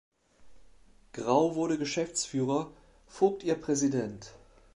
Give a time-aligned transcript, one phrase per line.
[1.13, 2.71] Grau wurde Geschäftsführer,
[3.07, 4.31] Vogt ihr Präsident.